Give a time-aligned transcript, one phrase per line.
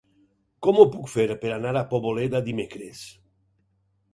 [0.67, 3.07] Com ho puc fer per anar a Poboleda dimecres?